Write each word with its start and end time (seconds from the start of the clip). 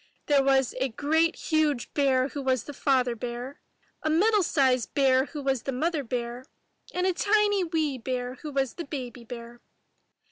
There 0.25 0.43
was 0.43 0.73
a 0.79 0.89
great 0.89 1.35
huge 1.35 1.93
bear 1.93 2.29
who 2.29 2.41
was 2.41 2.63
the 2.63 2.73
Father 2.73 3.15
Bear, 3.15 3.59
a 4.01 4.09
middle 4.09 4.41
sized 4.41 4.95
bear 4.95 5.25
who 5.25 5.43
was 5.43 5.61
the 5.61 5.71
Mother 5.71 6.03
Bear, 6.03 6.43
and 6.91 7.05
a 7.05 7.13
tiny 7.13 7.63
wee 7.63 7.99
bear 7.99 8.33
who 8.41 8.51
was 8.51 8.73
the 8.73 8.85
Baby 8.85 9.23
Bear. 9.23 9.61